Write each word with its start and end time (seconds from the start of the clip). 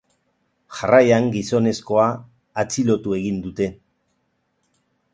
Jarraian 0.77 1.29
gizonezkoa 1.35 2.07
atxilotu 2.65 3.17
egin 3.21 3.41
dute. 3.47 3.73